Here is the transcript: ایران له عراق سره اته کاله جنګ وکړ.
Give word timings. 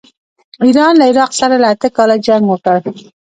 ایران 0.63 0.93
له 0.99 1.05
عراق 1.09 1.31
سره 1.39 1.55
اته 1.73 1.87
کاله 1.97 2.15
جنګ 2.27 2.43
وکړ. 2.47 2.77